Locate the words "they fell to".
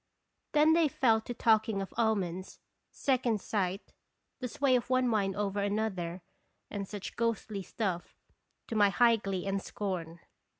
0.73-1.33